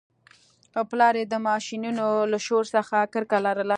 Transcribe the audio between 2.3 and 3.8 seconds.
له شور څخه کرکه لرله